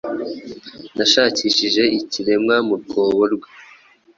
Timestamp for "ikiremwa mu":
1.99-2.75